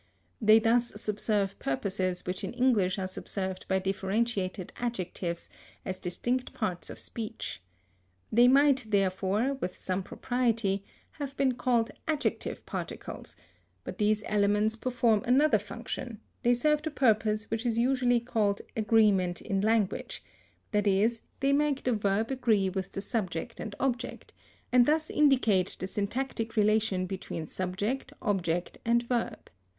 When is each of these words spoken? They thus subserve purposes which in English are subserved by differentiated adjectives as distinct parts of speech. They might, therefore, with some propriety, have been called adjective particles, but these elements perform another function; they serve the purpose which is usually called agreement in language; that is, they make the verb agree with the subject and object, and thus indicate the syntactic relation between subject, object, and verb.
They 0.41 0.57
thus 0.57 0.93
subserve 0.99 1.59
purposes 1.59 2.25
which 2.25 2.43
in 2.43 2.53
English 2.53 2.97
are 2.97 3.07
subserved 3.07 3.67
by 3.67 3.77
differentiated 3.77 4.73
adjectives 4.77 5.47
as 5.85 5.99
distinct 5.99 6.53
parts 6.53 6.89
of 6.89 6.97
speech. 6.97 7.61
They 8.31 8.47
might, 8.47 8.85
therefore, 8.89 9.53
with 9.53 9.77
some 9.77 10.01
propriety, 10.01 10.83
have 11.11 11.37
been 11.37 11.51
called 11.51 11.91
adjective 12.07 12.65
particles, 12.65 13.35
but 13.83 13.99
these 13.99 14.23
elements 14.25 14.75
perform 14.75 15.21
another 15.23 15.59
function; 15.59 16.19
they 16.41 16.55
serve 16.55 16.81
the 16.81 16.89
purpose 16.89 17.51
which 17.51 17.63
is 17.63 17.77
usually 17.77 18.19
called 18.21 18.59
agreement 18.75 19.39
in 19.39 19.61
language; 19.61 20.23
that 20.71 20.87
is, 20.87 21.21
they 21.41 21.53
make 21.53 21.83
the 21.83 21.93
verb 21.93 22.31
agree 22.31 22.69
with 22.71 22.93
the 22.93 23.01
subject 23.01 23.59
and 23.59 23.75
object, 23.79 24.33
and 24.71 24.87
thus 24.87 25.11
indicate 25.11 25.75
the 25.77 25.85
syntactic 25.85 26.55
relation 26.55 27.05
between 27.05 27.45
subject, 27.45 28.11
object, 28.19 28.79
and 28.83 29.03
verb. 29.03 29.47